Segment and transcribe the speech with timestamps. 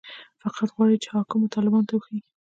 [0.41, 2.19] فقط غواړي چې حاکمو طالبانو ته وښيي.